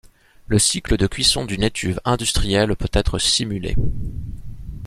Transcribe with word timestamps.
Le 0.47 0.57
cycle 0.57 0.97
de 0.97 1.05
cuisson 1.05 1.45
d'une 1.45 1.61
étuve 1.61 2.01
industrielle 2.05 2.75
peut 2.75 2.89
être 2.91 3.19
simulé. 3.19 3.75